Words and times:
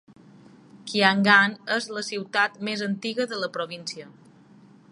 Kiangan 0.91 1.53
és 1.75 1.89
la 1.97 2.03
ciutat 2.09 2.57
més 2.69 2.83
antiga 2.89 3.31
de 3.35 3.43
la 3.43 3.51
província. 3.59 4.09